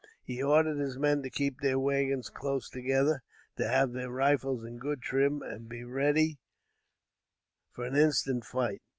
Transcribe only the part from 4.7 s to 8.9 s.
good trim and be ready for an instant fight.